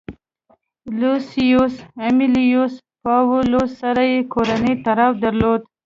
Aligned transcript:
لوسیوس 0.99 1.75
امیلیوس 2.07 2.73
پاولوس 3.03 3.69
سره 3.81 4.01
یې 4.11 4.19
کورنی 4.33 4.73
تړاو 4.85 5.11
درلود 5.23 5.61